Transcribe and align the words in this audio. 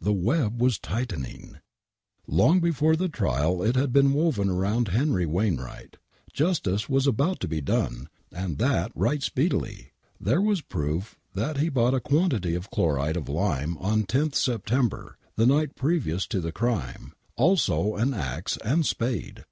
The 0.00 0.12
web 0.12 0.60
was 0.60 0.80
tightening! 0.80 1.58
Long 2.26 2.58
before 2.58 2.96
the 2.96 3.08
trial 3.08 3.62
it 3.62 3.76
had 3.76 3.92
been 3.92 4.12
woven 4.12 4.50
round 4.50 4.88
Henry 4.88 5.26
Wainwright. 5.26 5.96
Justice 6.32 6.88
was 6.88 7.06
about 7.06 7.38
to 7.38 7.46
be 7.46 7.60
done, 7.60 8.08
and 8.32 8.58
that 8.58 8.90
right 8.96 9.22
speedily! 9.22 9.92
There 10.20 10.42
was 10.42 10.60
proof 10.60 11.16
that 11.36 11.58
he 11.58 11.68
bought 11.68 11.94
a 11.94 12.00
quantity 12.00 12.56
of 12.56 12.72
chloride 12.72 13.16
of 13.16 13.28
lime 13.28 13.74
Wmt 13.76 13.76
wSim 13.76 13.78
lO 13.78 13.82
WAINWRIGHT 13.84 13.86
MURDER 13.86 13.92
IM 13.92 13.92
on 14.24 14.30
10th 14.30 14.34
September, 14.34 15.16
the 15.36 15.46
night 15.46 15.76
previous 15.76 16.26
to 16.26 16.40
the 16.40 16.50
crime; 16.50 17.12
also 17.36 17.94
an 17.94 18.12
axe 18.12 18.56
and 18.64 18.84
spade 18.84 19.44